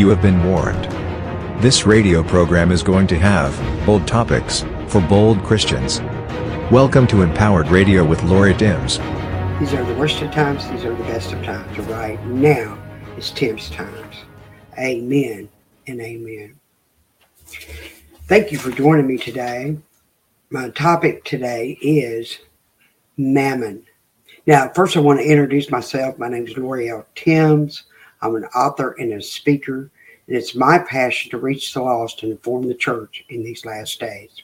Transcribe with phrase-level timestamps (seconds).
[0.00, 0.84] You have been warned.
[1.62, 3.54] This radio program is going to have
[3.84, 6.00] bold topics for bold Christians.
[6.72, 8.96] Welcome to Empowered Radio with Lori Timbs.
[9.58, 11.78] These are the worst of times, these are the best of times.
[11.80, 12.82] Right now
[13.18, 14.16] is Tim's times.
[14.78, 15.50] Amen
[15.86, 16.58] and amen.
[18.26, 19.76] Thank you for joining me today.
[20.48, 22.38] My topic today is
[23.18, 23.84] mammon.
[24.46, 26.18] Now, first, I want to introduce myself.
[26.18, 27.82] My name is L'Oreal Timbs.
[28.22, 29.90] I'm an author and a speaker,
[30.26, 33.98] and it's my passion to reach the lost and inform the church in these last
[34.00, 34.42] days.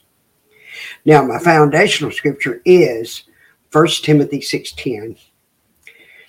[1.04, 3.24] Now, my foundational scripture is
[3.72, 5.18] 1 Timothy 6.10.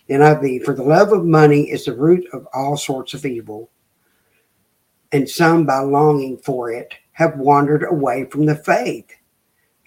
[0.10, 3.70] NIV, for the love of money is the root of all sorts of evil,
[5.12, 9.10] and some by longing for it have wandered away from the faith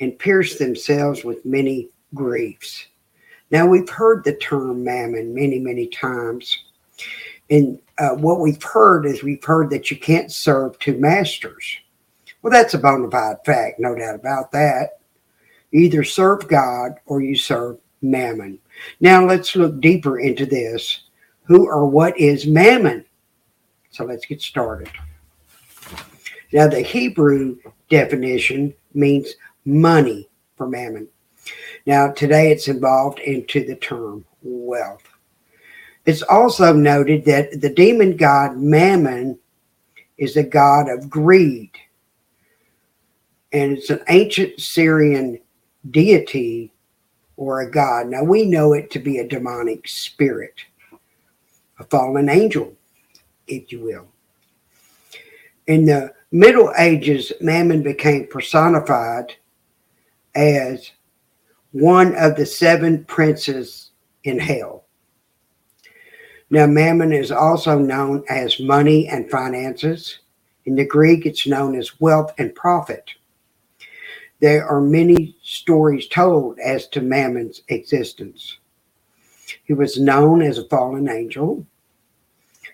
[0.01, 2.87] and pierced themselves with many griefs.
[3.51, 6.65] Now, we've heard the term mammon many, many times.
[7.51, 11.79] And uh, what we've heard is we've heard that you can't serve two masters.
[12.43, 15.01] Well, that's a bona fide fact, no doubt about that.
[15.73, 18.59] Either serve God or you serve mammon.
[19.01, 21.03] Now, let's look deeper into this.
[21.45, 23.05] Who or what is mammon?
[23.91, 24.91] So let's get started.
[26.53, 31.09] Now, the Hebrew definition means money for mammon.
[31.87, 35.03] Now, today it's involved into the term wealth.
[36.07, 39.39] It's also noted that the demon god Mammon
[40.17, 41.71] is a god of greed.
[43.53, 45.41] And it's an ancient Syrian
[45.91, 46.73] deity
[47.37, 48.07] or a god.
[48.09, 50.55] Now, we know it to be a demonic spirit,
[51.79, 52.75] a fallen angel,
[53.47, 54.09] if you will.
[55.67, 59.35] In the Middle Ages, Mammon became personified
[60.35, 60.93] as
[61.73, 63.91] one of the seven princes
[64.25, 64.80] in hell.
[66.51, 70.19] Now, mammon is also known as money and finances.
[70.65, 73.09] In the Greek, it's known as wealth and profit.
[74.41, 78.59] There are many stories told as to Mammon's existence.
[79.65, 81.65] He was known as a fallen angel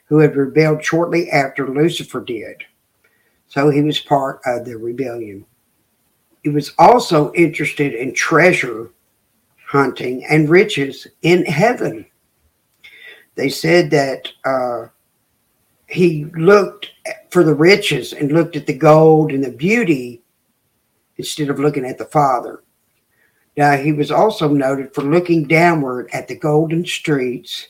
[0.06, 2.64] who had rebelled shortly after Lucifer did.
[3.48, 5.44] So he was part of the rebellion.
[6.42, 8.90] He was also interested in treasure
[9.66, 12.06] hunting and riches in heaven.
[13.36, 14.86] They said that uh,
[15.86, 16.90] he looked
[17.30, 20.22] for the riches and looked at the gold and the beauty
[21.18, 22.62] instead of looking at the Father.
[23.56, 27.68] Now, he was also noted for looking downward at the golden streets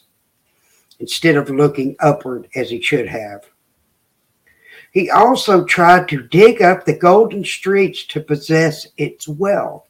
[0.99, 3.45] instead of looking upward as he should have.
[4.93, 9.86] He also tried to dig up the golden streets to possess its wealth.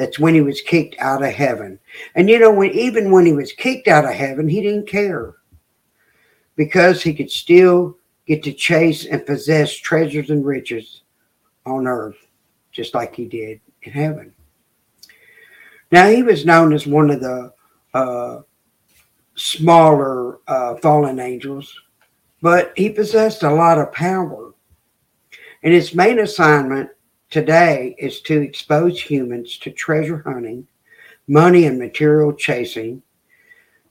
[0.00, 1.78] That's when he was kicked out of heaven.
[2.14, 5.34] And you know, when even when he was kicked out of heaven, he didn't care
[6.56, 11.02] because he could still get to chase and possess treasures and riches
[11.66, 12.16] on earth,
[12.72, 14.32] just like he did in heaven.
[15.92, 17.52] Now, he was known as one of the
[17.92, 18.40] uh,
[19.34, 21.76] smaller uh, fallen angels
[22.42, 24.52] but he possessed a lot of power.
[25.62, 26.90] And his main assignment
[27.30, 30.66] today is to expose humans to treasure hunting,
[31.28, 33.02] money and material chasing.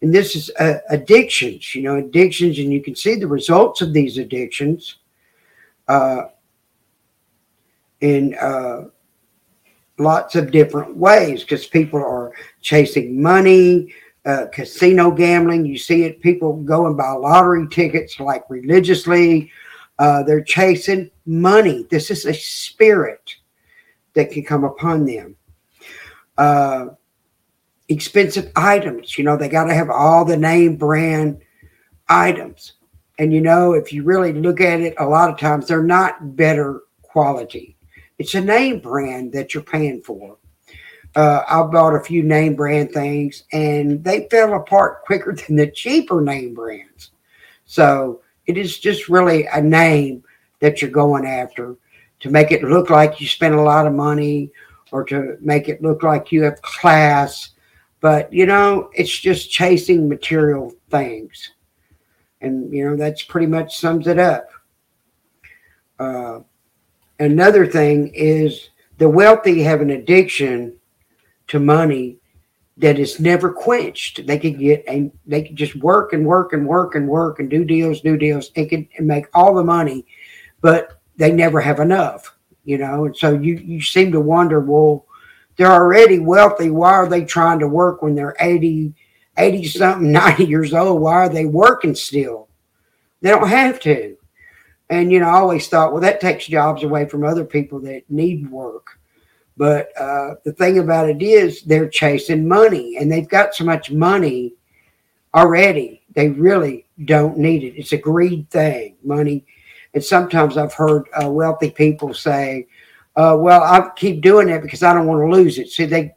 [0.01, 3.93] And this is uh, addictions, you know, addictions, and you can see the results of
[3.93, 4.97] these addictions
[5.87, 6.23] uh,
[8.01, 8.85] in uh,
[9.97, 13.93] lots of different ways because people are chasing money,
[14.25, 15.65] uh, casino gambling.
[15.65, 19.51] You see it, people go and buy lottery tickets like religiously.
[19.97, 21.85] Uh, they're chasing money.
[21.89, 23.35] This is a spirit
[24.13, 25.35] that can come upon them.
[26.37, 26.87] Uh,
[27.89, 31.41] expensive items, you know, they got to have all the name brand
[32.07, 32.73] items.
[33.17, 36.35] And, you know, if you really look at it, a lot of times they're not
[36.35, 37.75] better quality.
[38.17, 40.37] It's a name brand that you're paying for
[41.15, 45.67] uh, I bought a few name brand things and they fell apart quicker than the
[45.67, 47.11] cheaper name brands.
[47.65, 50.23] So it is just really a name
[50.59, 51.75] that you're going after
[52.19, 54.51] to make it look like you spent a lot of money
[54.91, 57.51] or to make it look like you have class.
[58.01, 61.51] But, you know, it's just chasing material things.
[62.41, 64.49] And, you know, that's pretty much sums it up.
[65.99, 66.39] Uh,
[67.19, 70.75] another thing is the wealthy have an addiction
[71.47, 72.17] to money
[72.77, 74.25] that is never quenched.
[74.25, 77.49] They could get and they could just work and work and work and work and
[77.49, 80.05] do deals, do deals, and can make all the money,
[80.61, 83.05] but they never have enough, you know.
[83.05, 85.05] And so you you seem to wonder, well,
[85.57, 86.69] they're already wealthy.
[86.69, 88.93] Why are they trying to work when they're 80,
[89.37, 91.01] 80 something, 90 years old?
[91.01, 92.47] Why are they working still?
[93.21, 94.15] They don't have to.
[94.89, 98.09] And, you know, I always thought, well, that takes jobs away from other people that
[98.09, 98.99] need work.
[99.55, 103.91] But uh, the thing about it is, they're chasing money and they've got so much
[103.91, 104.53] money
[105.35, 106.01] already.
[106.15, 107.77] They really don't need it.
[107.77, 109.45] It's a greed thing, money.
[109.93, 112.67] And sometimes I've heard uh, wealthy people say,
[113.15, 115.69] uh, well, I keep doing it because I don't want to lose it.
[115.69, 116.13] See, they,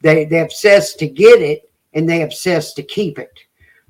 [0.00, 3.38] they, they obsess to get it and they obsess to keep it.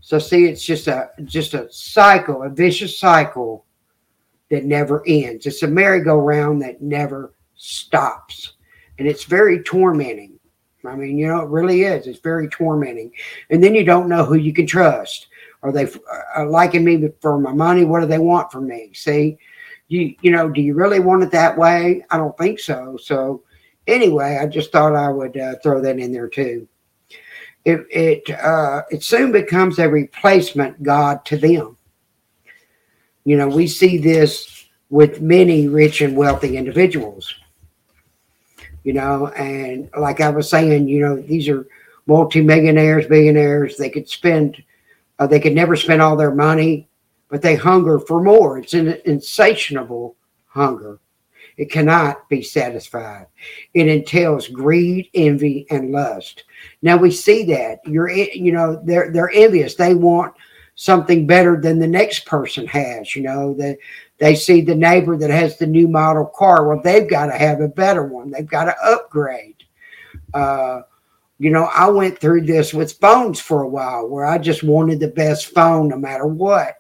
[0.01, 3.65] So see, it's just a just a cycle, a vicious cycle
[4.51, 5.47] that never ends.
[5.47, 8.53] It's a merry-go-round that never stops.
[8.99, 10.39] And it's very tormenting.
[10.85, 12.07] I mean, you know, it really is.
[12.07, 13.11] It's very tormenting.
[13.51, 15.27] And then you don't know who you can trust.
[15.63, 15.89] Are they
[16.37, 17.85] uh, liking me for my money?
[17.85, 18.91] What do they want from me?
[18.95, 19.39] See,
[19.89, 22.05] you you know, do you really want it that way?
[22.11, 22.97] I don't think so.
[23.01, 23.43] So
[23.87, 26.69] anyway, I just thought I would uh, throw that in there too.
[27.65, 31.77] It it uh, it soon becomes a replacement God to them.
[33.25, 37.35] You know, we see this with many rich and wealthy individuals.
[38.85, 41.67] You know, and like I was saying, you know, these are
[42.07, 43.77] multimillionaires, billionaires.
[43.77, 44.63] They could spend,
[45.19, 46.89] uh, they could never spend all their money,
[47.29, 48.59] but they hunger for more.
[48.59, 50.17] It's an insatiable
[50.47, 51.01] hunger.
[51.57, 53.27] It cannot be satisfied.
[53.73, 56.45] It entails greed, envy, and lust.
[56.83, 59.75] Now we see that you're, you know, they're they're envious.
[59.75, 60.35] They want
[60.75, 63.17] something better than the next person has.
[63.17, 63.79] You know, that
[64.19, 66.69] they see the neighbor that has the new model car.
[66.69, 68.31] Well, they've got to have a better one.
[68.31, 69.65] They've got to upgrade.
[70.35, 70.83] Uh,
[71.39, 75.01] you know, I went through this with phones for a while where I just wanted
[75.01, 76.77] the best phone no matter what.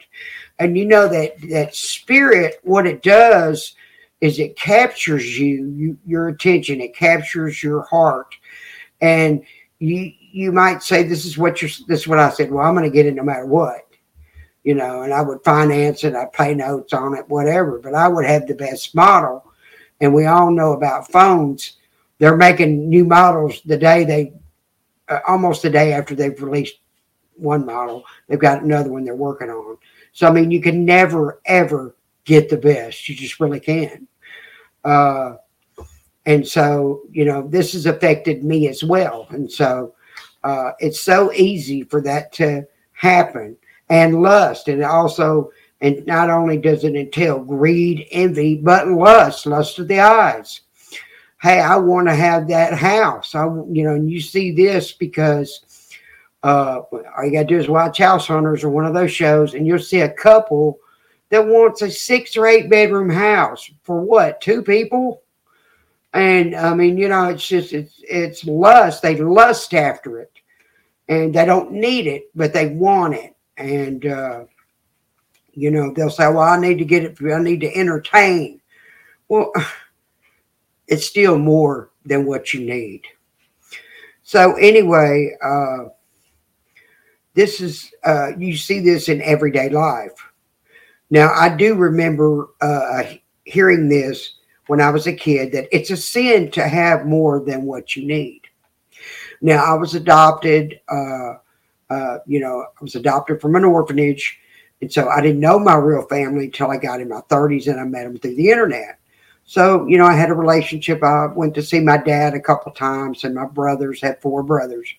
[0.58, 3.74] And you know that that spirit, what it does
[4.22, 8.34] is it captures you, you your attention, it captures your heart,
[9.02, 9.44] and
[9.78, 12.50] you you might say this is what you're this is what I said.
[12.50, 13.86] Well, I'm going to get it no matter what,
[14.64, 17.78] you know, and I would finance it, I'd pay notes on it, whatever.
[17.78, 19.44] But I would have the best model,
[20.00, 21.74] and we all know about phones.
[22.18, 24.32] They're making new models the day they,
[25.08, 26.80] uh, almost a day after they've released
[27.34, 29.76] one model, they've got another one they're working on.
[30.12, 31.94] So I mean, you can never ever
[32.24, 33.08] get the best.
[33.08, 34.06] You just really can.
[34.84, 35.36] Uh,
[36.26, 39.28] and so, you know, this has affected me as well.
[39.30, 39.94] And so
[40.42, 43.56] uh, it's so easy for that to happen.
[43.88, 44.66] And lust.
[44.66, 50.00] And also, and not only does it entail greed, envy, but lust, lust of the
[50.00, 50.62] eyes.
[51.46, 53.36] Hey, I want to have that house.
[53.36, 55.60] I, you know, and you see this because
[56.42, 59.54] uh, all you got to do is watch House Hunters or one of those shows,
[59.54, 60.80] and you'll see a couple
[61.28, 64.40] that wants a six or eight bedroom house for what?
[64.40, 65.22] Two people?
[66.14, 69.02] And I mean, you know, it's just it's it's lust.
[69.02, 70.32] They lust after it,
[71.08, 73.36] and they don't need it, but they want it.
[73.56, 74.46] And uh,
[75.52, 77.16] you know, they'll say, "Well, I need to get it.
[77.22, 78.60] I need to entertain."
[79.28, 79.52] Well,
[80.88, 83.02] it's still more than what you need.
[84.22, 85.90] So anyway, uh,
[87.34, 90.12] this is uh, you see this in everyday life.
[91.10, 93.04] Now, I do remember uh,
[93.44, 94.34] hearing this
[94.66, 98.06] when I was a kid that it's a sin to have more than what you
[98.06, 98.42] need.
[99.40, 101.34] Now, I was adopted, uh,
[101.90, 104.40] uh, you know, I was adopted from an orphanage.
[104.80, 107.80] And so I didn't know my real family until I got in my 30s and
[107.80, 108.98] I met them through the internet.
[109.46, 111.02] So, you know, I had a relationship.
[111.02, 114.92] I went to see my dad a couple times, and my brothers had four brothers.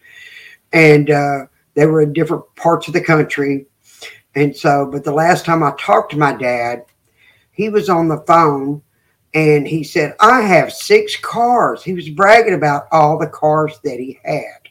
[0.72, 3.68] And uh, they were in different parts of the country.
[4.36, 6.86] And so, but the last time I talked to my dad,
[7.51, 8.82] he was on the phone
[9.34, 11.84] and he said, I have six cars.
[11.84, 14.70] He was bragging about all the cars that he had.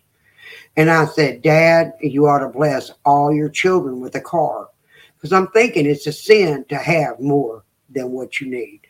[0.76, 4.68] And I said, Dad, you ought to bless all your children with a car.
[5.16, 8.85] Because I'm thinking it's a sin to have more than what you need.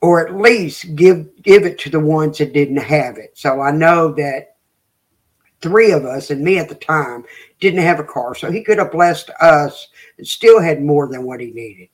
[0.00, 3.36] Or at least give give it to the ones that didn't have it.
[3.36, 4.56] So I know that
[5.60, 7.24] three of us and me at the time
[7.60, 8.34] didn't have a car.
[8.34, 11.88] So he could have blessed us and still had more than what he needed.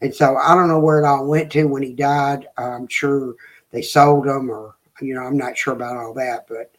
[0.00, 2.46] And so I don't know where it all went to when he died.
[2.58, 3.34] I'm sure
[3.70, 6.46] they sold him or, you know, I'm not sure about all that.
[6.48, 6.74] But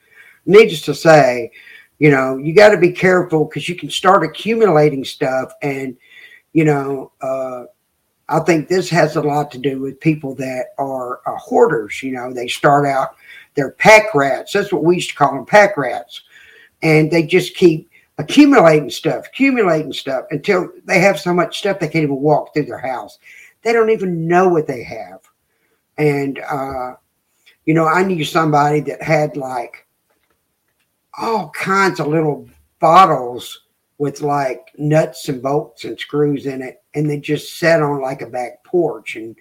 [0.45, 1.51] needless to say,
[1.99, 5.53] you know, you got to be careful because you can start accumulating stuff.
[5.61, 5.97] And,
[6.53, 7.65] you know, uh,
[8.27, 12.01] I think this has a lot to do with people that are uh, hoarders.
[12.01, 13.15] You know, they start out
[13.55, 14.53] they're pack rats.
[14.53, 16.21] That's what we used to call them, pack rats.
[16.83, 21.87] And they just keep accumulating stuff, accumulating stuff until they have so much stuff they
[21.87, 23.17] can't even walk through their house.
[23.63, 25.21] They don't even know what they have.
[25.97, 26.95] And, uh,
[27.65, 29.87] you know, I knew somebody that had like
[31.17, 32.47] all kinds of little
[32.79, 33.61] bottles
[33.97, 38.21] with like nuts and bolts and screws in it, and they just sat on like
[38.21, 39.15] a back porch.
[39.15, 39.35] And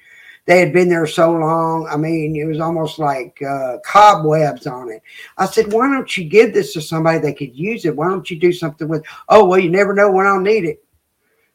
[0.46, 1.88] they had been there so long.
[1.90, 5.02] I mean, it was almost like uh, cobwebs on it.
[5.38, 7.96] I said, why don't you give this to somebody that could use it?
[7.96, 9.04] Why don't you do something with?
[9.28, 10.84] Oh, well, you never know when I'll need it.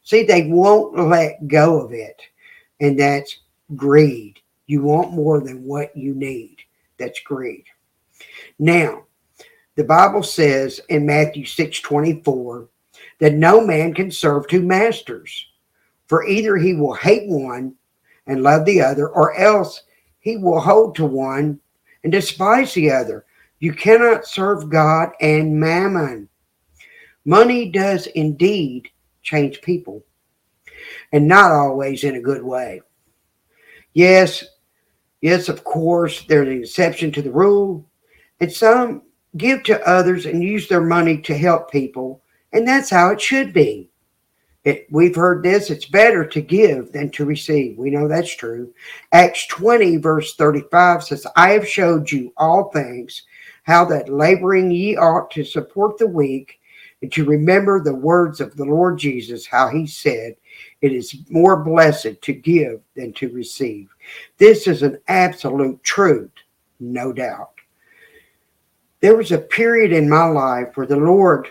[0.02, 2.20] See, they won't let go of it,
[2.80, 3.38] and that's
[3.76, 4.40] greed.
[4.66, 6.56] You want more than what you need.
[6.98, 7.64] That's greed.
[8.58, 9.04] Now,
[9.76, 12.68] the Bible says in Matthew 6 24
[13.20, 15.46] that no man can serve two masters,
[16.08, 17.74] for either he will hate one
[18.26, 19.82] and love the other, or else
[20.18, 21.60] he will hold to one
[22.02, 23.24] and despise the other.
[23.58, 26.28] You cannot serve God and mammon.
[27.24, 28.88] Money does indeed
[29.22, 30.02] change people,
[31.12, 32.80] and not always in a good way.
[33.92, 34.44] Yes,
[35.20, 37.86] yes, of course, there's an exception to the rule,
[38.40, 39.02] and some
[39.36, 43.52] give to others and use their money to help people, and that's how it should
[43.52, 43.90] be.
[44.64, 47.78] It, we've heard this it's better to give than to receive.
[47.78, 48.72] We know that's true.
[49.12, 53.22] Acts 20, verse 35 says, I have showed you all things,
[53.62, 56.60] how that laboring ye ought to support the weak,
[57.00, 60.36] and to remember the words of the Lord Jesus, how he said,
[60.82, 63.88] It is more blessed to give than to receive.
[64.36, 66.32] This is an absolute truth,
[66.78, 67.52] no doubt.
[69.00, 71.48] There was a period in my life where the Lord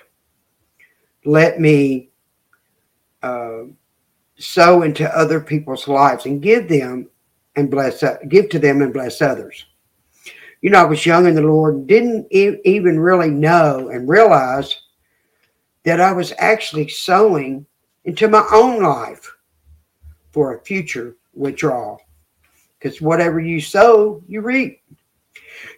[1.29, 2.09] let me
[3.21, 3.63] uh,
[4.37, 7.07] sow into other people's lives and give them
[7.55, 9.65] and bless, uh, give to them and bless others.
[10.61, 14.75] You know, I was young in the Lord, didn't e- even really know and realize
[15.83, 17.65] that I was actually sowing
[18.05, 19.31] into my own life
[20.31, 22.01] for a future withdrawal.
[22.77, 24.81] Because whatever you sow, you reap.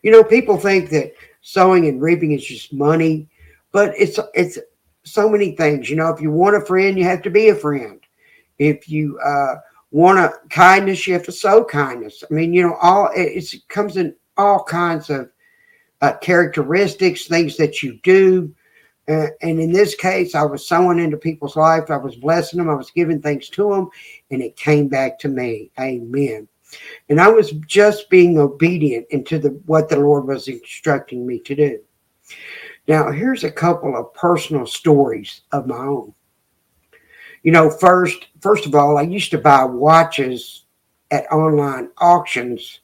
[0.03, 3.27] You know, people think that sowing and reaping is just money,
[3.71, 4.59] but it's it's
[5.03, 5.89] so many things.
[5.89, 7.99] You know, if you want a friend, you have to be a friend.
[8.59, 9.55] If you uh,
[9.91, 12.23] want a kindness, you have to sow kindness.
[12.29, 15.29] I mean, you know, all it comes in all kinds of
[16.01, 18.53] uh, characteristics, things that you do.
[19.07, 21.89] Uh, and in this case, I was sowing into people's life.
[21.89, 22.69] I was blessing them.
[22.69, 23.89] I was giving things to them,
[24.29, 25.71] and it came back to me.
[25.79, 26.47] Amen.
[27.09, 31.55] And I was just being obedient into the what the Lord was instructing me to
[31.55, 31.79] do.
[32.87, 36.13] Now, here's a couple of personal stories of my own.
[37.43, 40.65] You know, first, first of all, I used to buy watches
[41.11, 42.81] at online auctions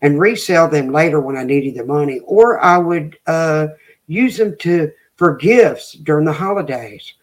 [0.00, 3.68] and resell them later when I needed the money, or I would uh,
[4.06, 7.14] use them to for gifts during the holidays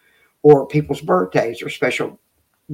[0.42, 2.18] or people's birthdays or special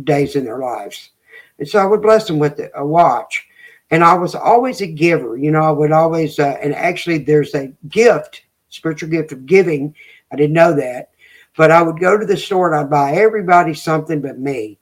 [0.03, 1.11] days in their lives.
[1.57, 3.47] And so I would bless them with a watch.
[3.91, 5.37] And I was always a giver.
[5.37, 9.95] You know, I would always, uh, and actually, there's a gift spiritual gift of giving.
[10.31, 11.11] I didn't know that.
[11.57, 14.77] But I would go to the store and I'd buy everybody something but me.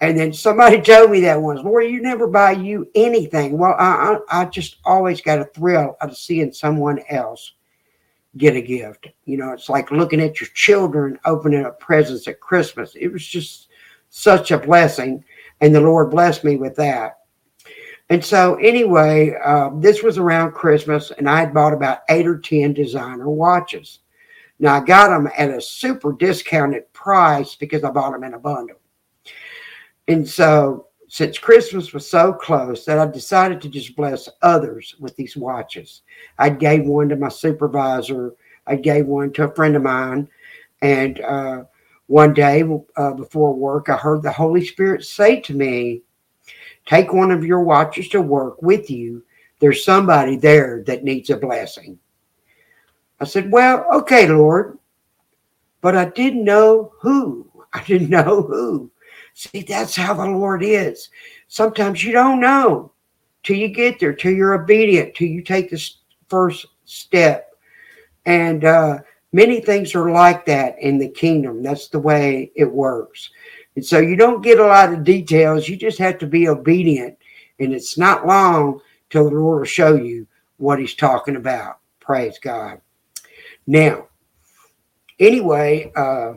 [0.00, 3.58] And then somebody told me that once, Lori, you never buy you anything.
[3.58, 7.52] Well, I, I, I just always got a thrill of seeing someone else
[8.36, 9.08] get a gift.
[9.24, 12.94] You know, it's like looking at your children opening up presents at Christmas.
[12.94, 13.68] It was just
[14.10, 15.24] such a blessing.
[15.60, 17.18] And the Lord blessed me with that.
[18.10, 22.38] And so, anyway, uh, this was around Christmas, and I had bought about eight or
[22.38, 24.00] 10 designer watches.
[24.58, 28.38] Now, I got them at a super discounted price because I bought them in a
[28.38, 28.76] bundle.
[30.06, 35.16] And so, since Christmas was so close, that I decided to just bless others with
[35.16, 36.02] these watches.
[36.38, 38.34] I gave one to my supervisor,
[38.66, 40.28] I gave one to a friend of mine,
[40.82, 41.64] and uh,
[42.06, 42.64] one day
[42.96, 46.02] uh, before work, I heard the Holy Spirit say to me,
[46.86, 49.22] Take one of your watches to work with you.
[49.60, 51.98] There's somebody there that needs a blessing.
[53.20, 54.78] I said, Well, okay, Lord.
[55.80, 57.48] But I didn't know who.
[57.72, 58.90] I didn't know who.
[59.34, 61.10] See, that's how the Lord is.
[61.48, 62.92] Sometimes you don't know
[63.42, 65.98] till you get there, till you're obedient, till you take this
[66.28, 67.50] first step.
[68.26, 68.98] And uh,
[69.32, 71.62] many things are like that in the kingdom.
[71.62, 73.30] That's the way it works.
[73.76, 75.68] And so you don't get a lot of details.
[75.68, 77.18] You just have to be obedient.
[77.58, 80.26] And it's not long till the Lord will show you
[80.58, 81.78] what he's talking about.
[82.00, 82.80] Praise God.
[83.66, 84.08] Now,
[85.18, 86.34] anyway, uh,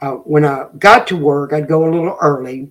[0.00, 2.70] uh, when I got to work, I'd go a little early.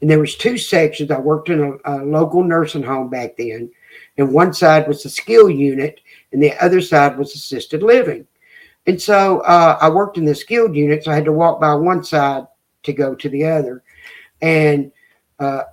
[0.00, 1.10] And there was two sections.
[1.10, 3.70] I worked in a, a local nursing home back then.
[4.16, 6.00] And one side was the skill unit,
[6.32, 8.26] and the other side was assisted living.
[8.88, 11.74] And so uh, I worked in the skilled unit, so I had to walk by
[11.74, 12.46] one side
[12.84, 13.82] to go to the other.
[14.40, 14.90] And
[15.38, 15.64] uh,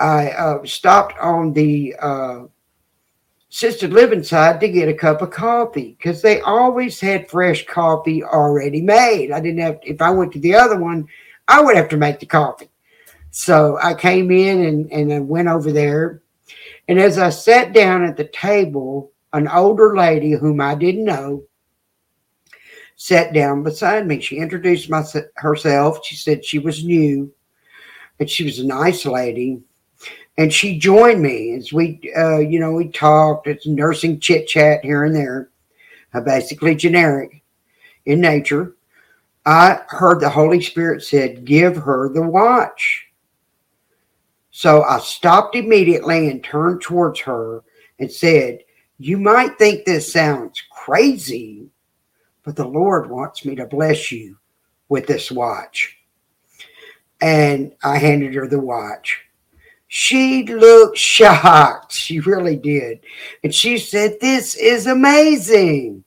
[0.00, 2.40] I uh, stopped on the uh,
[3.48, 8.24] assisted living side to get a cup of coffee because they always had fresh coffee
[8.24, 9.30] already made.
[9.30, 11.06] I didn't have, if I went to the other one,
[11.46, 12.70] I would have to make the coffee.
[13.30, 16.22] So I came in and, and I went over there.
[16.88, 21.44] And as I sat down at the table, an older lady whom I didn't know
[22.96, 24.20] sat down beside me.
[24.20, 25.04] She introduced my,
[25.36, 26.04] herself.
[26.04, 27.32] She said she was new
[28.18, 29.60] and she was a nice lady.
[30.36, 33.46] And she joined me as we, uh, you know, we talked.
[33.46, 35.50] It's nursing chit chat here and there,
[36.12, 37.42] uh, basically generic
[38.06, 38.74] in nature.
[39.46, 43.06] I heard the Holy Spirit said, Give her the watch.
[44.50, 47.62] So I stopped immediately and turned towards her
[47.98, 48.60] and said,
[48.98, 51.68] You might think this sounds crazy,
[52.44, 54.36] but the Lord wants me to bless you
[54.88, 55.96] with this watch.
[57.20, 59.22] And I handed her the watch.
[59.88, 61.92] She looked shocked.
[61.92, 63.00] She really did.
[63.42, 66.04] And she said, This is amazing.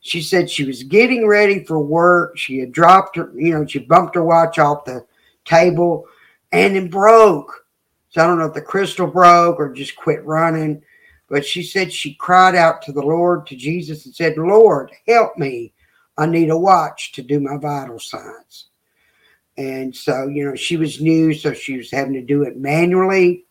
[0.00, 2.36] She said she was getting ready for work.
[2.36, 5.06] She had dropped her, you know, she bumped her watch off the
[5.46, 6.06] table
[6.52, 7.66] and it broke.
[8.10, 10.82] So I don't know if the crystal broke or just quit running.
[11.28, 15.36] But she said she cried out to the Lord, to Jesus, and said, Lord, help
[15.38, 15.72] me.
[16.16, 18.66] I need a watch to do my vital signs.
[19.56, 23.44] And so, you know, she was new, so she was having to do it manually.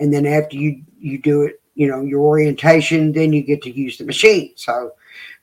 [0.00, 3.70] And then after you you do it, you know, your orientation, then you get to
[3.70, 4.52] use the machine.
[4.56, 4.92] So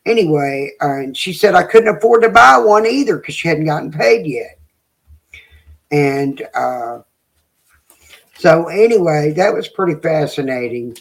[0.05, 3.65] anyway, uh, and she said I couldn't afford to buy one either because she hadn't
[3.65, 4.59] gotten paid yet.
[5.91, 6.99] And uh,
[8.37, 10.97] so anyway, that was pretty fascinating.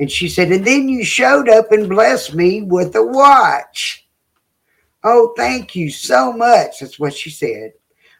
[0.00, 4.06] And she said, and then you showed up and blessed me with a watch.
[5.04, 6.80] Oh, thank you so much.
[6.80, 7.72] That's what she said.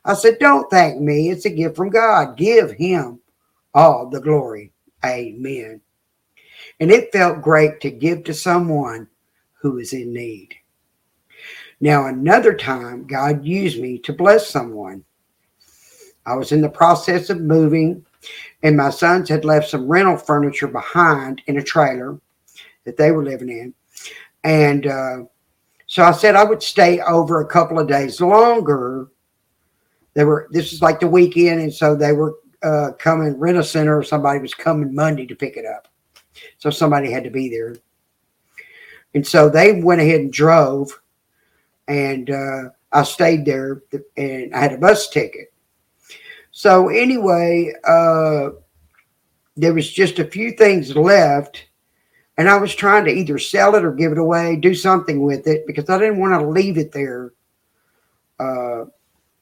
[0.04, 1.30] I said, Don't thank me.
[1.30, 2.37] It's a gift from God.
[2.37, 3.20] Give him
[3.75, 4.73] all the glory.
[5.04, 5.80] Amen.
[6.80, 9.08] And it felt great to give to someone
[9.61, 10.54] who is in need.
[11.80, 15.04] Now, another time, God used me to bless someone.
[16.26, 18.04] I was in the process of moving,
[18.62, 22.21] and my sons had left some rental furniture behind in a trailer
[22.84, 23.75] that they were living in.
[24.44, 25.16] And uh,
[25.86, 29.08] so I said I would stay over a couple of days longer
[30.18, 33.38] they were this is like the weekend, and so they were uh, coming.
[33.38, 35.86] Rent a center or somebody was coming Monday to pick it up,
[36.56, 37.76] so somebody had to be there.
[39.14, 40.90] And so they went ahead and drove,
[41.86, 43.84] and uh, I stayed there,
[44.16, 45.48] and I had a bus ticket.
[46.58, 48.50] So anyway, uh,
[49.56, 51.66] there was just a few things left,
[52.36, 55.47] and I was trying to either sell it or give it away, do something with
[55.47, 57.32] it because I didn't want to leave it there.
[58.40, 58.86] Uh,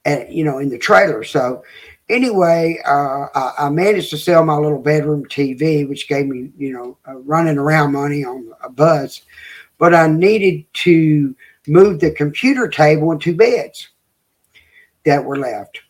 [0.04, 1.24] at, you know, in the trailer.
[1.24, 1.64] So
[2.10, 6.70] anyway, uh, I, I, managed to sell my little bedroom TV, which gave me, you
[6.74, 9.22] know, running around money on a bus.
[9.78, 11.34] But I needed to
[11.66, 13.88] move the computer table and two beds
[15.06, 15.80] that were left.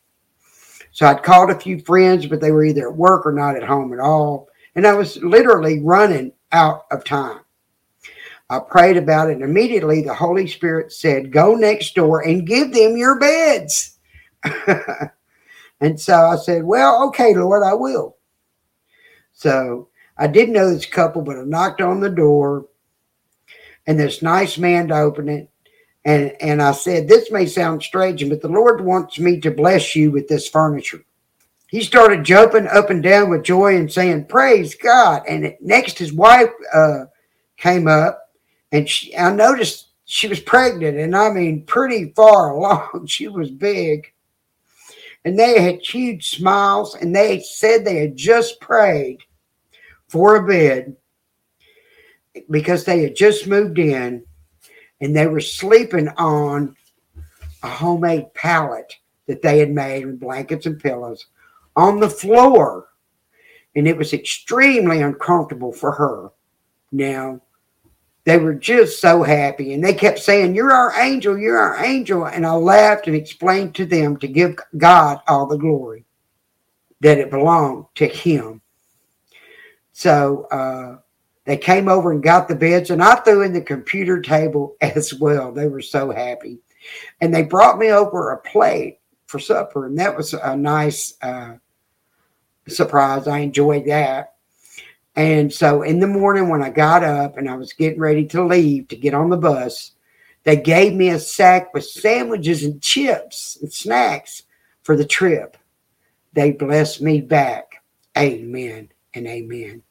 [0.97, 3.63] So I'd called a few friends, but they were either at work or not at
[3.63, 4.49] home at all.
[4.77, 7.41] And I was literally running out of time.
[8.49, 12.73] I prayed about it, and immediately the Holy Spirit said, Go next door and give
[12.73, 13.99] them your beds.
[15.83, 18.17] and so I said, Well, okay, Lord, I will.
[19.35, 22.69] So I didn't know this couple, but I knocked on the door
[23.87, 25.51] and this nice man to open it.
[26.07, 29.97] And, and I said, This may sound strange, but the Lord wants me to bless
[29.97, 31.05] you with this furniture.
[31.69, 35.25] He started jumping up and down with joy and saying, Praise God.
[35.29, 37.07] And next, his wife uh,
[37.57, 38.31] came up
[38.71, 43.07] and she, I noticed she was pregnant and I mean, pretty far along.
[43.09, 44.13] She was big
[45.25, 49.23] and they had huge smiles and they said they had just prayed
[50.07, 50.95] for a bed
[52.49, 54.25] because they had just moved in
[55.01, 56.77] and they were sleeping on
[57.63, 58.95] a homemade pallet
[59.27, 61.27] that they had made with blankets and pillows
[61.75, 62.89] on the floor.
[63.75, 66.31] And it was extremely uncomfortable for her.
[66.93, 67.43] Now,
[68.25, 69.73] they were just so happy.
[69.73, 72.27] And they kept saying, You're our angel, you're our angel.
[72.27, 76.05] And I laughed and explained to them to give God all the glory,
[77.01, 78.63] that it belonged to Him.
[79.93, 80.99] So uh,
[81.47, 85.15] they came over and got the beds, and I threw in the computer table as
[85.15, 85.53] well.
[85.53, 86.59] They were so happy.
[87.21, 91.55] And they brought me over a plate for supper, and that was a nice uh,
[92.69, 93.27] surprise.
[93.27, 94.35] I enjoyed that.
[95.15, 98.45] And so in the morning, when I got up and I was getting ready to
[98.45, 99.93] leave to get on the bus,
[100.45, 104.43] they gave me a sack with sandwiches and chips and snacks
[104.83, 105.57] for the trip.
[106.35, 107.83] They blessed me back.
[108.17, 109.83] Amen and amen.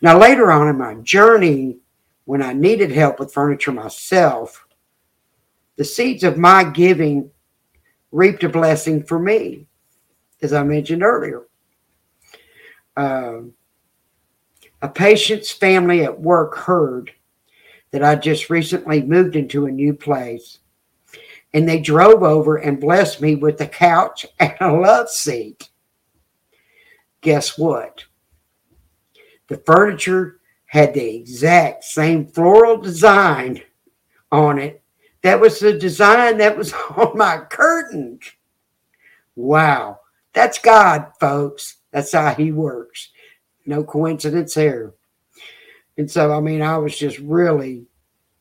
[0.00, 1.78] Now, later on in my journey,
[2.24, 4.66] when I needed help with furniture myself,
[5.76, 7.30] the seeds of my giving
[8.12, 9.66] reaped a blessing for me,
[10.42, 11.46] as I mentioned earlier.
[12.96, 13.54] Um,
[14.82, 17.12] a patient's family at work heard
[17.90, 20.58] that I just recently moved into a new place,
[21.54, 25.68] and they drove over and blessed me with a couch and a love seat.
[27.20, 28.04] Guess what?
[29.48, 33.62] The furniture had the exact same floral design
[34.30, 34.82] on it.
[35.22, 38.22] That was the design that was on my curtains.
[39.34, 40.00] Wow.
[40.32, 41.78] That's God, folks.
[41.90, 43.10] That's how He works.
[43.66, 44.94] No coincidence there.
[45.96, 47.86] And so, I mean, I was just really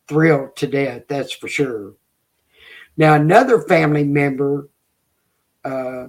[0.08, 1.94] thrilled to death, that's for sure.
[2.98, 4.70] Now, another family member
[5.66, 6.08] uh,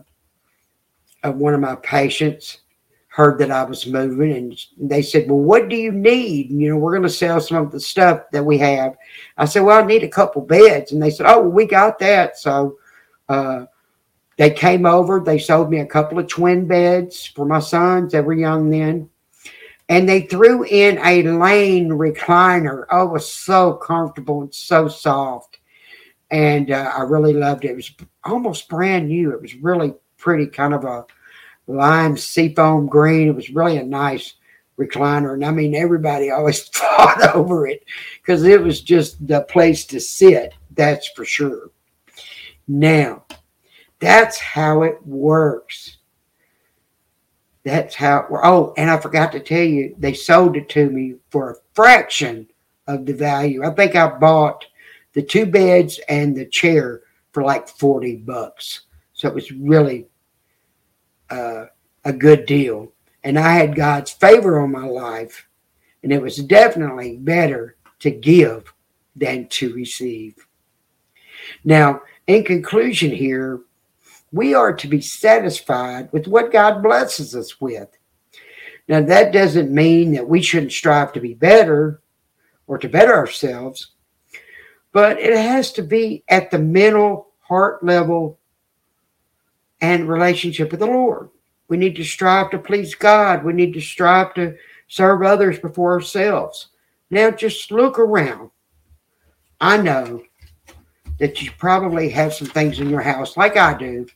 [1.22, 2.58] of one of my patients
[3.18, 6.52] heard that I was moving and they said, Well, what do you need?
[6.52, 8.96] You know, we're going to sell some of the stuff that we have.
[9.36, 10.92] I said, Well, I need a couple beds.
[10.92, 12.38] And they said, Oh, well, we got that.
[12.38, 12.78] So
[13.28, 13.64] uh,
[14.36, 18.12] they came over, they sold me a couple of twin beds for my sons.
[18.12, 19.10] They were young then.
[19.88, 22.84] And they threw in a lane recliner.
[22.92, 25.58] Oh, it was so comfortable and so soft.
[26.30, 27.70] And uh, I really loved it.
[27.72, 27.90] It was
[28.22, 29.32] almost brand new.
[29.32, 31.04] It was really pretty, kind of a
[31.68, 33.28] lime seafoam green.
[33.28, 34.34] It was really a nice
[34.78, 35.34] recliner.
[35.34, 37.84] And I mean, everybody always fought over it
[38.20, 40.54] because it was just the place to sit.
[40.72, 41.70] That's for sure.
[42.66, 43.24] Now,
[44.00, 45.96] that's how it works.
[47.64, 48.46] That's how it works.
[48.46, 52.48] Oh, and I forgot to tell you, they sold it to me for a fraction
[52.86, 53.64] of the value.
[53.64, 54.64] I think I bought
[55.12, 57.02] the two beds and the chair
[57.32, 58.82] for like 40 bucks.
[59.12, 60.06] So it was really
[61.30, 61.66] uh,
[62.04, 62.92] a good deal.
[63.24, 65.48] And I had God's favor on my life.
[66.02, 68.72] And it was definitely better to give
[69.16, 70.46] than to receive.
[71.64, 73.60] Now, in conclusion, here,
[74.32, 77.88] we are to be satisfied with what God blesses us with.
[78.88, 82.00] Now, that doesn't mean that we shouldn't strive to be better
[82.66, 83.92] or to better ourselves,
[84.92, 88.38] but it has to be at the mental heart level
[89.80, 91.30] and relationship with the Lord.
[91.68, 93.44] We need to strive to please God.
[93.44, 94.56] We need to strive to
[94.88, 96.68] serve others before ourselves.
[97.10, 98.50] Now, just look around.
[99.60, 100.22] I know
[101.18, 104.06] that you probably have some things in your house, like I do,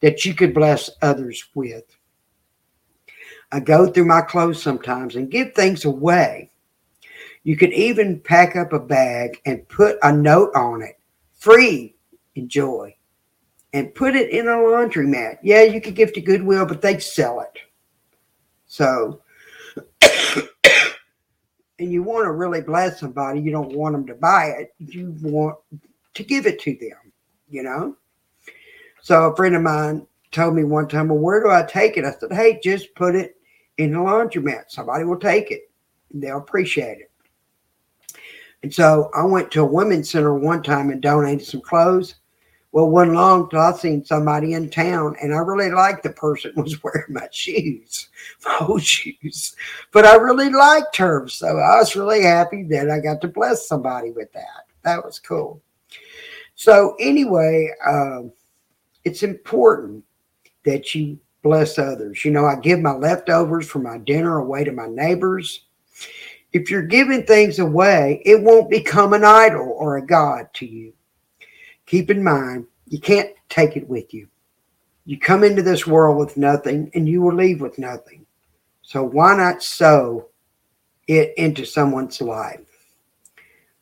[0.00, 1.84] that you could bless others with.
[3.52, 6.50] I go through my clothes sometimes and give things away.
[7.42, 10.98] You could even pack up a bag and put a note on it
[11.46, 11.94] free
[12.34, 12.95] enjoy
[13.76, 15.36] and put it in a laundromat.
[15.42, 17.58] Yeah, you could give to Goodwill, but they sell it.
[18.64, 19.20] So,
[21.78, 24.74] and you want to really bless somebody, you don't want them to buy it.
[24.78, 25.58] You want
[26.14, 27.12] to give it to them,
[27.50, 27.94] you know?
[29.02, 32.06] So a friend of mine told me one time, well, where do I take it?
[32.06, 33.36] I said, hey, just put it
[33.76, 34.70] in the laundromat.
[34.70, 35.70] Somebody will take it.
[36.14, 37.10] They'll appreciate it.
[38.62, 42.14] And so I went to a women's center one time and donated some clothes.
[42.76, 46.52] Well, one long till I seen somebody in town, and I really liked the person
[46.56, 48.10] was wearing my shoes,
[48.44, 49.56] my old shoes.
[49.92, 53.66] But I really liked her, so I was really happy that I got to bless
[53.66, 54.66] somebody with that.
[54.82, 55.62] That was cool.
[56.54, 58.30] So anyway, um,
[59.06, 60.04] it's important
[60.66, 62.26] that you bless others.
[62.26, 65.62] You know, I give my leftovers from my dinner away to my neighbors.
[66.52, 70.92] If you're giving things away, it won't become an idol or a God to you.
[71.86, 74.28] Keep in mind, you can't take it with you.
[75.04, 78.26] You come into this world with nothing and you will leave with nothing.
[78.82, 80.28] So why not sow
[81.06, 82.60] it into someone's life?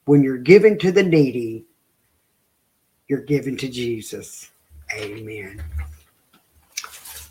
[0.05, 1.64] When you're giving to the needy,
[3.09, 4.51] you're giving to Jesus.
[4.95, 5.62] Amen.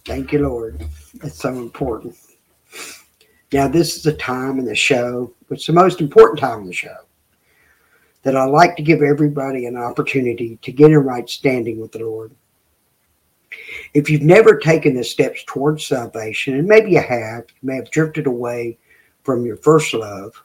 [0.06, 0.84] Thank you, Lord.
[1.16, 2.16] That's so important.
[3.52, 6.74] Now, this is a time in the show, it's the most important time in the
[6.74, 6.98] show,
[8.24, 12.00] that I like to give everybody an opportunity to get in right standing with the
[12.00, 12.34] Lord.
[13.94, 17.92] If you've never taken the steps towards salvation, and maybe you have, you may have
[17.92, 18.78] drifted away
[19.24, 20.42] from your first love,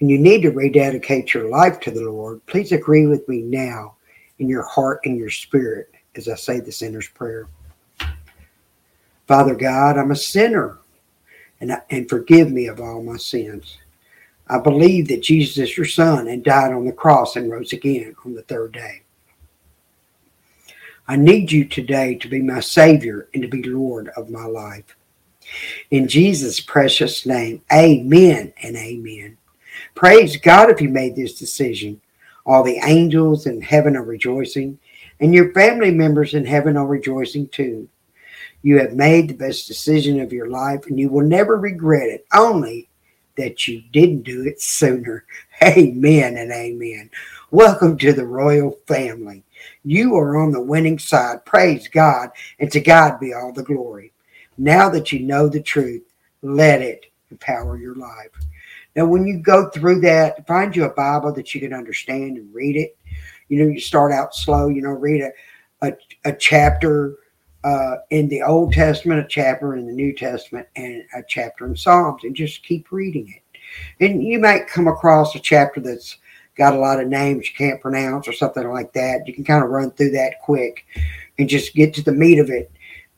[0.00, 3.96] and you need to rededicate your life to the Lord, please agree with me now
[4.38, 7.48] in your heart and your spirit as I say the sinner's prayer.
[9.26, 10.78] Father God, I'm a sinner
[11.60, 13.78] and, and forgive me of all my sins.
[14.50, 18.16] I believe that Jesus is your son and died on the cross and rose again
[18.24, 19.02] on the third day.
[21.06, 24.96] I need you today to be my Savior and to be Lord of my life.
[25.92, 29.38] In Jesus' precious name, amen and amen.
[29.94, 32.00] Praise God if you made this decision.
[32.44, 34.80] All the angels in heaven are rejoicing,
[35.20, 37.88] and your family members in heaven are rejoicing too.
[38.62, 42.26] You have made the best decision of your life, and you will never regret it,
[42.34, 42.88] only
[43.40, 45.24] that you didn't do it sooner.
[45.62, 47.10] Amen and amen.
[47.50, 49.42] Welcome to the royal family.
[49.82, 51.46] You are on the winning side.
[51.46, 54.12] Praise God, and to God be all the glory.
[54.58, 56.02] Now that you know the truth,
[56.42, 58.30] let it empower your life.
[58.94, 62.54] Now, when you go through that, find you a Bible that you can understand and
[62.54, 62.96] read it.
[63.48, 65.92] You know, you start out slow, you know, read a, a,
[66.26, 67.16] a chapter
[67.64, 71.76] uh, in the Old Testament, a chapter in the New Testament, and a chapter in
[71.76, 73.60] Psalms, and just keep reading it.
[74.04, 76.16] And you might come across a chapter that's
[76.56, 79.26] got a lot of names you can't pronounce or something like that.
[79.26, 80.84] You can kind of run through that quick
[81.38, 82.70] and just get to the meat of it.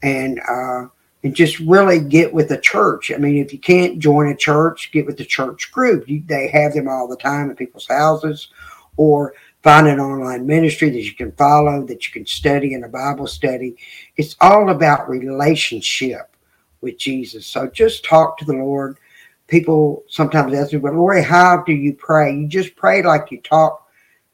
[0.02, 0.88] And uh,
[1.24, 3.12] and just really get with the church.
[3.12, 6.09] I mean, if you can't join a church, get with the church group.
[6.09, 8.48] You, they have them all the time at people's houses,
[8.96, 12.88] or find an online ministry that you can follow, that you can study in a
[12.88, 13.77] Bible study.
[14.16, 16.37] It's all about relationship
[16.81, 17.46] with Jesus.
[17.46, 18.98] So just talk to the Lord.
[19.46, 22.35] People sometimes ask me, but Lori, how do you pray?
[22.35, 23.87] You just pray like you talk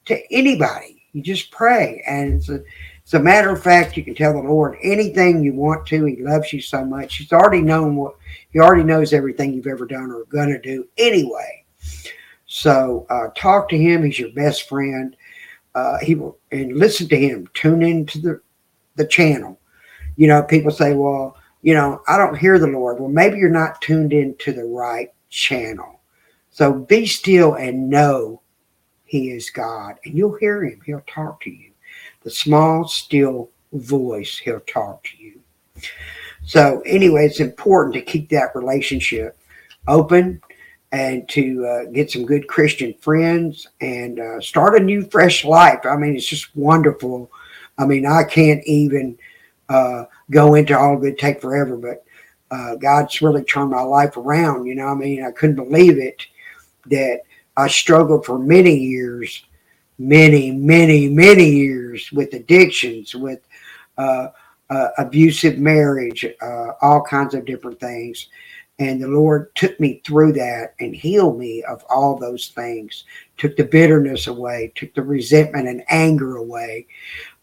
[0.06, 1.02] to anybody.
[1.12, 2.02] You just pray.
[2.06, 2.62] And it's a
[3.08, 6.04] as a matter of fact, you can tell the Lord anything you want to.
[6.04, 7.16] He loves you so much.
[7.16, 8.16] He's already known what
[8.50, 11.64] he already knows everything you've ever done or gonna do anyway.
[12.48, 14.02] So uh, talk to him.
[14.02, 15.16] He's your best friend.
[15.74, 17.48] Uh, he will and listen to him.
[17.54, 18.40] Tune into the
[18.96, 19.60] the channel.
[20.16, 23.50] You know, people say, "Well, you know, I don't hear the Lord." Well, maybe you're
[23.50, 26.00] not tuned into the right channel.
[26.50, 28.40] So be still and know
[29.04, 30.80] He is God, and you'll hear Him.
[30.84, 31.68] He'll talk to you
[32.22, 35.40] the small, still voice, he'll talk to you.
[36.44, 39.38] So, anyway, it's important to keep that relationship
[39.86, 40.40] open
[40.92, 45.80] and to uh, get some good Christian friends and uh, start a new, fresh life.
[45.84, 47.30] I mean, it's just wonderful.
[47.76, 49.18] I mean, I can't even
[49.68, 52.04] uh, go into all of it, take forever, but
[52.50, 54.66] uh, God's really turned my life around.
[54.66, 56.26] You know, I mean, I couldn't believe it
[56.86, 57.20] that
[57.56, 59.44] I struggled for many years
[59.98, 63.40] many, many, many years with addictions, with
[63.98, 64.28] uh,
[64.70, 66.24] uh, abusive marriage,
[66.80, 68.28] all kinds of different things.
[68.78, 73.04] And the Lord took me through that and healed me of all those things,
[73.36, 76.86] took the bitterness away, took the resentment and anger away.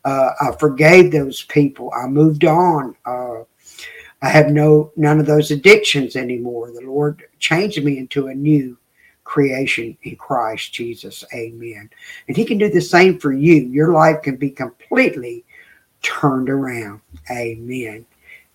[0.05, 1.91] Uh, I forgave those people.
[1.93, 2.95] I moved on.
[3.05, 3.43] Uh,
[4.21, 6.71] I have no none of those addictions anymore.
[6.71, 8.77] The Lord changed me into a new
[9.25, 11.23] creation in Christ Jesus.
[11.33, 11.89] Amen.
[12.27, 13.55] And He can do the same for you.
[13.55, 15.43] Your life can be completely
[16.01, 17.01] turned around.
[17.29, 18.05] Amen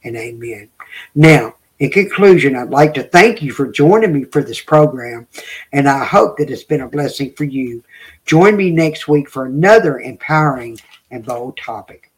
[0.05, 0.71] and amen.
[1.15, 5.27] Now, in conclusion, I'd like to thank you for joining me for this program,
[5.73, 7.83] and I hope that it's been a blessing for you.
[8.27, 10.79] Join me next week for another empowering
[11.11, 12.13] and bold topic.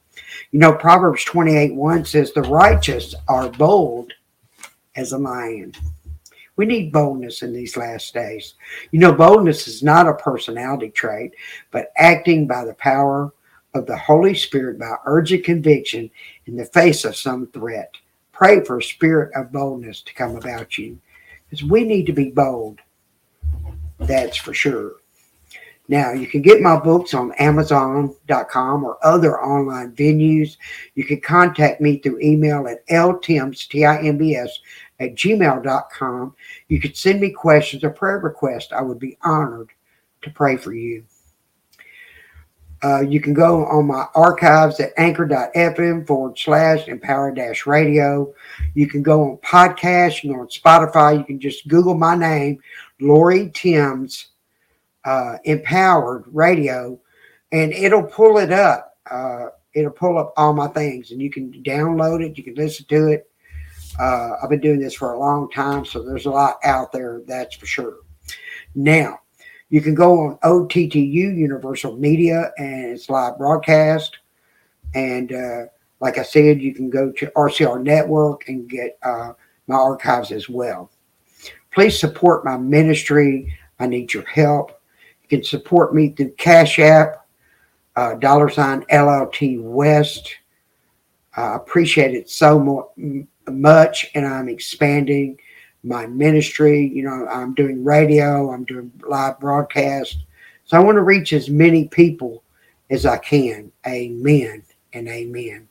[0.51, 4.13] You know, Proverbs 28 1 says, The righteous are bold
[4.97, 5.73] as a lion.
[6.57, 8.55] We need boldness in these last days.
[8.91, 11.35] You know, boldness is not a personality trait,
[11.71, 13.33] but acting by the power
[13.75, 16.11] of the Holy Spirit by urgent conviction
[16.47, 17.95] in the face of some threat.
[18.43, 20.99] Pray for a spirit of boldness to come about you
[21.49, 22.81] because we need to be bold.
[24.01, 24.95] That's for sure.
[25.87, 30.57] Now, you can get my books on Amazon.com or other online venues.
[30.97, 34.59] You can contact me through email at ltimbs, T-I-M-B-S,
[34.99, 36.35] at gmail.com.
[36.67, 38.73] You could send me questions or prayer requests.
[38.73, 39.71] I would be honored
[40.23, 41.05] to pray for you.
[42.85, 48.33] Uh, you can go on my archives at anchor.fm forward slash empower dash radio.
[48.75, 51.17] You can go on podcast, go on Spotify.
[51.17, 52.59] You can just Google my name,
[53.01, 54.29] Lori Timbs,
[55.05, 56.99] uh, Empowered Radio,
[57.53, 58.97] and it'll pull it up.
[59.09, 62.37] Uh, it'll pull up all my things, and you can download it.
[62.37, 63.29] You can listen to it.
[64.01, 67.23] Uh, I've been doing this for a long time, so there's a lot out there,
[67.27, 67.97] that's for sure.
[68.75, 69.21] Now,
[69.73, 74.19] you can go on OTTU Universal Media and it's live broadcast.
[74.95, 75.63] And uh,
[75.99, 79.33] like I said, you can go to RCR Network and get uh,
[79.69, 80.91] my archives as well.
[81.73, 83.57] Please support my ministry.
[83.81, 84.79] I need your help.
[85.23, 87.27] You can support me through Cash App,
[87.97, 90.35] uh, dollar sign LLT West.
[91.35, 95.39] I appreciate it so much much and I'm expanding
[95.83, 96.87] my ministry.
[96.87, 100.19] You know, I'm doing radio, I'm doing live broadcast.
[100.65, 102.43] So I want to reach as many people
[102.91, 103.73] as I can.
[103.87, 105.69] Amen and amen.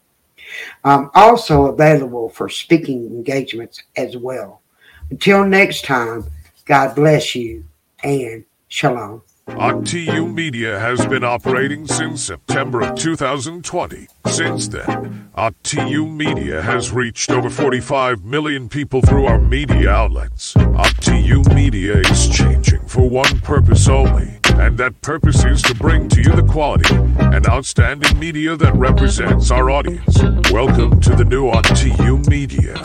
[0.83, 4.61] I'm also available for speaking engagements as well.
[5.09, 6.25] Until next time,
[6.65, 7.65] God bless you
[8.03, 9.21] and shalom.
[9.57, 14.07] OTU Media has been operating since September of 2020.
[14.27, 20.53] Since then, OTU Media has reached over 45 million people through our media outlets.
[20.55, 26.21] OTU Media is changing for one purpose only, and that purpose is to bring to
[26.21, 30.21] you the quality and outstanding media that represents our audience.
[30.51, 32.81] Welcome to the new OTU Media.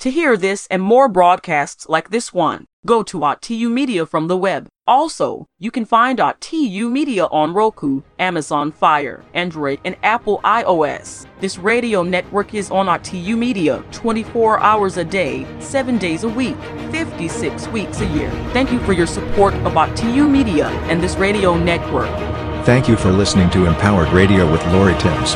[0.00, 4.36] To hear this and more broadcasts like this one, go to OTU Media from the
[4.36, 4.68] web.
[4.86, 11.26] Also, you can find OTU Media on Roku, Amazon Fire, Android, and Apple iOS.
[11.40, 16.56] This radio network is on OTU Media 24 hours a day, 7 days a week,
[16.92, 18.30] 56 weeks a year.
[18.52, 22.08] Thank you for your support of OTU Media and this radio network.
[22.64, 25.34] Thank you for listening to Empowered Radio with Lori Timbs.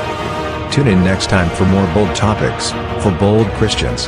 [0.73, 2.71] Tune in next time for more bold topics
[3.03, 4.07] for bold Christians.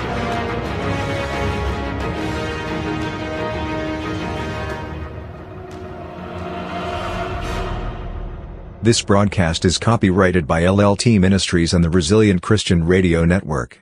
[8.82, 13.78] This broadcast is copyrighted by LLT Ministries and the Resilient Christian Radio Network.